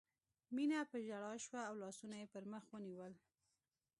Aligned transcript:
مينه 0.55 0.79
په 0.91 0.97
ژړا 1.07 1.33
شوه 1.45 1.61
او 1.69 1.75
لاسونه 1.83 2.15
یې 2.21 2.27
پر 2.33 2.43
مخ 2.51 2.63
ونیول 2.73 3.13